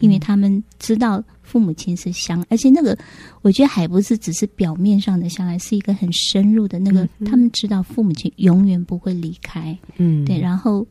[0.00, 2.96] 因为他们知道。”父母亲是相，而且那个
[3.42, 7.02] 我觉得还不是只是表面上的相爱，是一个很深入的那个。
[7.18, 10.38] 嗯、他们知道父母亲永远不会离开，嗯，对。
[10.38, 10.86] 然后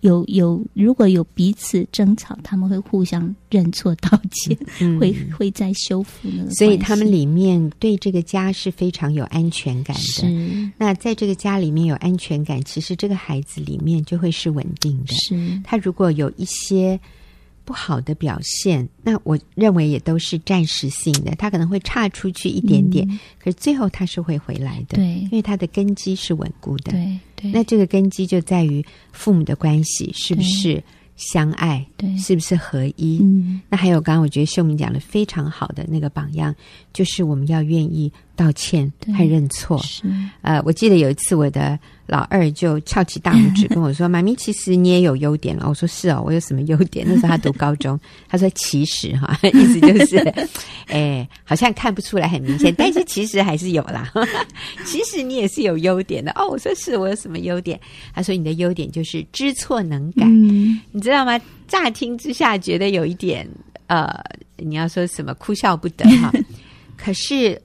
[0.00, 6.50] 有有如果有彼此争吵，他们会互相认错道歉，嗯、 会会再修复那个。
[6.50, 10.02] 所以他们里面对这个家是非常有安全感的。
[10.02, 10.70] 是。
[10.76, 15.14] 那在这个家里面有安全感，其实这个孩子里面就会是稳定的。
[15.14, 15.60] 是。
[15.64, 16.98] 他如果有一些。
[17.66, 27.50] 不好的表现，那我认为也都是暂时性的，他可能会差出去一点点，嗯、可是最后他是会回来的，对，因为他的根基是稳固的，对对。
[27.52, 30.82] 那这个根基就在于父母的关系是不是
[31.16, 33.20] 相爱，对，是不是合一？
[33.22, 33.60] 嗯。
[33.68, 36.54] 那还有刚刚我觉得秀敏讲的非常好的那个榜样，
[36.92, 39.78] 就是我们要愿意道歉和认错。
[39.78, 40.02] 是。
[40.42, 41.78] 呃，我记得有一次我的。
[42.08, 50.16] 老二就翘起大拇指跟我说：“妈咪，其实你也有优点了。”我说：“是哦，我有什么优点？”那时候他读高中，他说：“其实哈， 意思就是，
[50.86, 54.08] 哎，好像看不出来很明显，但是其实还是有啦。
[54.84, 57.76] 其实你也是有优点的哦。”我说：“是，我有什么优点？”
[58.14, 60.24] 他说：“你的优点就是知错能改。
[60.26, 61.36] 嗯，你知道吗？
[61.66, 63.44] 乍听之下觉得有一点
[63.88, 64.08] 呃，
[64.58, 66.32] 你要说什么哭笑不得哈，
[66.96, 67.60] 可是。”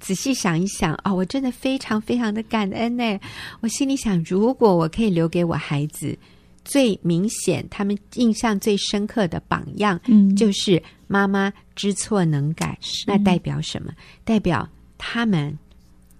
[0.00, 3.18] 仔细想一想啊、哦，我真的非常非常的感恩呢。
[3.60, 6.16] 我心里想，如果我可以留给我孩子
[6.64, 13.92] 最明显、他们印象最深刻的榜样，嗯，就是妈妈知错能改，那代表什么？
[14.24, 15.56] 代表他们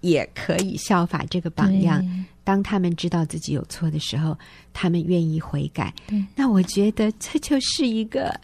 [0.00, 2.04] 也可以效法这个榜样。
[2.44, 4.34] 当他们知道自己有错的时候，
[4.72, 5.92] 他们愿意悔改。
[6.06, 8.34] 对，那我觉得这就是一个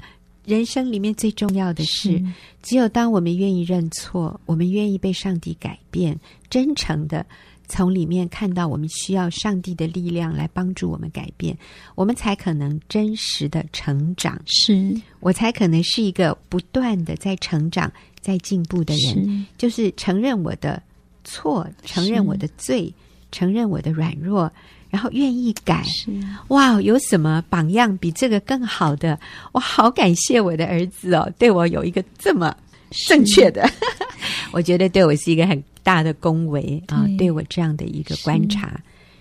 [0.44, 2.22] 人生里面最重要的是。
[2.62, 6.18] 只有当我们愿意认错，我们愿意被上帝改变，
[6.48, 7.24] 真诚的
[7.68, 11.56] 从里面看到我们需要上帝的力量来帮助我们改变，
[11.94, 14.40] 我们才可能真实的成长。
[14.46, 19.24] 是，我才可能是一个不断的在成长、在进步的人。
[19.24, 20.82] 是，就是承认我的
[21.24, 22.92] 错，承认我的罪。
[23.32, 24.48] 承认我的软弱，
[24.94, 25.82] 然后愿意改。
[25.82, 26.08] 是
[26.48, 29.18] 哇，有什么榜样比这个更好的？
[29.50, 32.56] 我好感谢我的儿子哦，对我有一个这么
[33.08, 33.68] 正确的，
[34.54, 37.04] 我觉得对我是一个很大的恭维啊！
[37.18, 38.80] 对我这样的一个观察，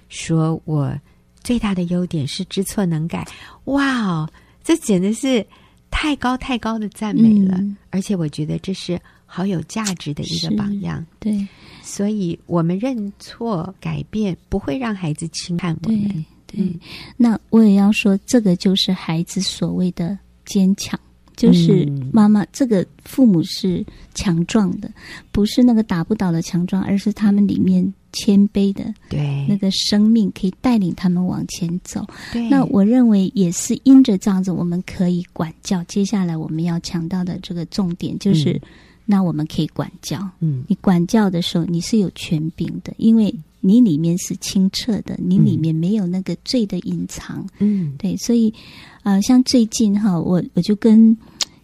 [0.09, 0.95] 说我
[1.43, 3.27] 最大的优点是知错能改。
[3.63, 4.29] 哇哦，
[4.63, 5.43] 这简直是
[5.89, 7.57] 太高太高的赞美了！
[7.57, 11.03] 嗯、而且我觉得这是好有价值的一个榜样。
[11.19, 11.47] 对。
[11.83, 16.01] 所以，我们认错、改变，不会让孩子轻看我们。
[16.07, 16.79] 对，对嗯、
[17.17, 20.97] 那我也要说，这个就是孩子所谓的坚强，
[21.35, 24.89] 就是妈妈、嗯、这个父母是强壮的，
[25.33, 32.07] 不是那个打不倒的强壮，而是他们里面谦卑的，对那个生命可以带领他们往前走。
[32.49, 35.83] 那我认为也是因着这样子，我们可以管教。
[35.83, 38.53] 接下来我们要强调的这个重点就是。
[38.53, 38.61] 嗯
[39.05, 48.53] 那我们可以管教，嗯，你管教的时候你是有权柄的，因为你里面是清澈的，你里面没有那个罪的隐藏，嗯，对，所以，
[49.03, 51.17] 呃，像最近哈，我我就跟，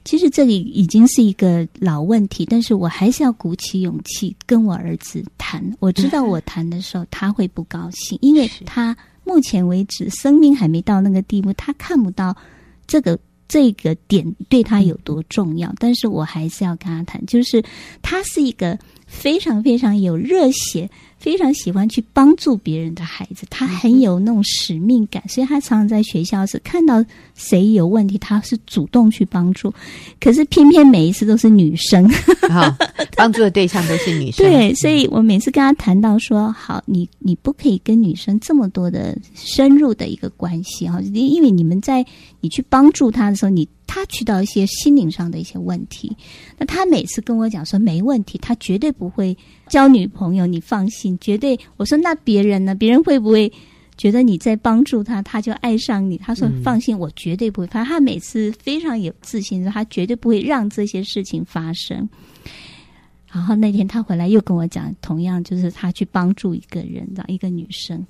[0.04, 5.64] 其实这里已经是一个老问题，但是我还是要鼓起勇气跟我儿子谈。
[5.80, 12.36] 我知道我谈的时候他会不高兴，因为他目前为止生命还没到那个地步，他看不到
[12.86, 13.18] 这个。
[13.50, 15.74] 这个点对他有多重要？
[15.78, 17.62] 但是我还是要跟他谈，就是
[18.02, 20.90] 他是一个非常非常有热血。
[21.20, 27.04] 非常喜欢去帮助别人的孩子，他很有那种使命感，所以他常常在学校是看到
[27.36, 29.74] 谁有问题，他是主动去帮助。
[30.20, 32.10] 可是偏偏每一次都是女生，
[32.50, 32.78] 哈，
[33.16, 34.46] 帮助的对象都是女生。
[34.50, 42.06] 对，所以我每次跟他谈到说，好，你你不可以跟女生这么多的深入的一个关系哈，因为你们在
[42.40, 43.68] 你去帮助他的时候，你。
[43.92, 46.16] 他遇到一些心灵上的一些问题，
[46.60, 49.36] 那他每次跟我讲说没问题，他绝对不会
[49.68, 51.60] 交女朋友，你放心，绝对。
[51.76, 52.76] 我说那别人呢？
[52.76, 53.52] 别人会不会
[53.98, 56.18] 觉得你在帮助他，他就爱上你？
[56.20, 57.68] 他说放心，我绝对不会。
[57.68, 62.08] 反正他每次非常有自信，说他绝对不会让这些事情发生。
[63.32, 68.06] 然后那天他回来又跟我讲，同样就是他去帮助一个人，一个女生。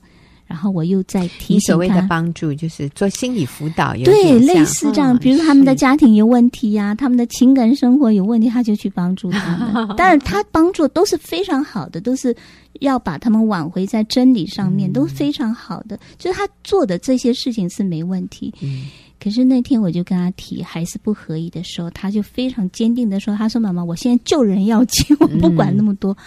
[0.50, 5.16] 然后我又在提醒他，所谓的帮助就是做心理辅导，对，类似这样。
[5.20, 9.88] 比如他们的家庭有问题呀、啊，他们的情感生活有问题，他就去帮助他们。
[9.96, 12.36] 但是他帮助都是非常好的，都是
[12.80, 16.00] 要把他们挽回在真理上面，嗯、都非常好的。
[16.18, 18.52] 就是他做的这些事情是没问题。
[18.62, 18.88] 嗯、
[19.24, 26.12] 可是那天我就跟他提还是不合意的时候，他就非常坚定的说：“他说妈妈，我现在救人要紧，我不管那么多。
[26.12, 26.18] 嗯”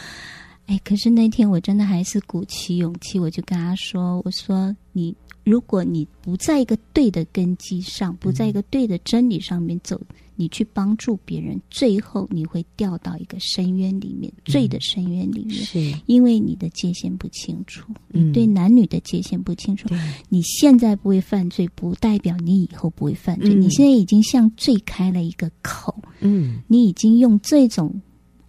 [0.66, 10.00] 哎，可是那天我真的还是鼓起勇气，我就跟他说：“我说你，如果你不在一个对的根基上，不在一个对的真理上面走，
[10.36, 15.50] 你去帮助别人，最后你会掉到一个深渊里面，罪的深渊里面。
[15.50, 19.88] 是因为你的界限不清楚，你对男女的界限不清楚。
[20.28, 23.52] 你现在不会犯罪，不代表你以后不会犯罪。
[23.52, 28.00] 你现在已经向罪开了一个口，嗯，你已经用这种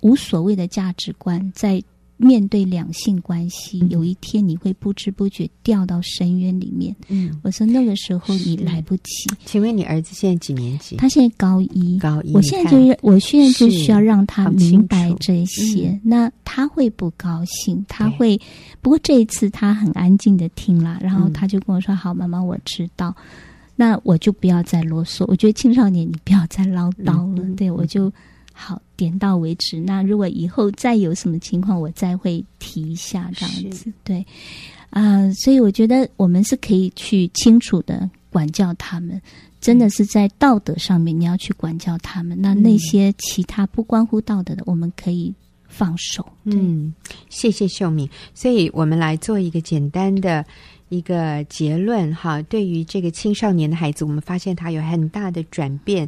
[0.02, 1.84] 无所谓的价值观在。”
[2.24, 6.96] 面对两性关系，有一天你会不知不觉掉到深渊里面。
[7.10, 9.30] 嗯，我说那个时候你来不及。
[9.46, 10.96] 请问你儿子现在几年级？
[10.96, 12.00] 他现在高一。
[12.00, 12.34] 高一。
[12.34, 15.90] 我现在就是，我现在就需要让他明白这些。
[15.90, 18.40] 嗯、那他会不高兴，他会。
[18.82, 23.16] 不过这一次他很安静的听了，然后他就跟我说：“嗯、好，妈妈，我知道。”
[23.76, 25.26] 那我就不要再啰嗦。
[25.28, 27.44] 我觉得青少年你不要再唠叨了。
[27.44, 28.12] 嗯、对我就。
[28.56, 29.80] 好，点到为止。
[29.80, 33.92] 那如果以后再有什么情况，我再会提一下这样子。
[34.04, 34.20] 对，
[34.92, 39.20] 啊、呃，所以我觉得我们是可以去清楚的管教他们，
[39.60, 42.38] 真的是在道德上面你要去管教他们。
[42.38, 45.34] 嗯、那那些其他不关乎道德的，我们可以
[45.68, 46.24] 放手。
[46.44, 46.94] 嗯，
[47.30, 48.08] 谢谢秀敏。
[48.36, 50.46] 所以我们来做一个简单的
[50.90, 52.40] 一个结论哈。
[52.44, 56.08] 对于这个青少年的孩子，我们发现他有很大的转变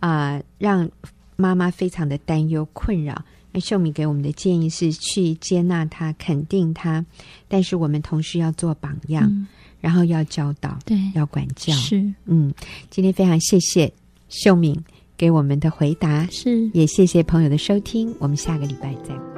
[0.00, 0.90] 啊、呃，让。
[1.38, 3.24] 妈妈非常的担忧、困扰。
[3.52, 7.04] 那秀敏给我们的建议是去接纳他、肯定他，
[7.46, 9.46] 但是我们同时要做榜样，嗯、
[9.80, 11.72] 然后要教导，对，要管教。
[11.74, 12.52] 是，嗯，
[12.90, 13.90] 今天非常谢谢
[14.28, 14.76] 秀敏
[15.16, 19.37] 给我们的回答，是，也谢谢朋友的收听，我们下个礼拜再会。